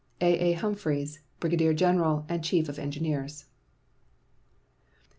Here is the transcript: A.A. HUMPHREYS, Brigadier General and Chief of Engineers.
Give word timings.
A.A. 0.19 0.53
HUMPHREYS, 0.53 1.19
Brigadier 1.39 1.75
General 1.75 2.25
and 2.27 2.43
Chief 2.43 2.67
of 2.67 2.79
Engineers. 2.79 3.45